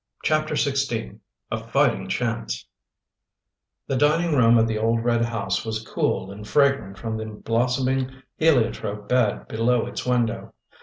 [0.23, 1.19] CHAPTER XVI
[1.51, 2.65] A FIGHTING CHANCE
[3.85, 8.23] The dining room of the old red house was cool, and fragrant from the blossoming
[8.35, 10.55] heliotrope bed below its window.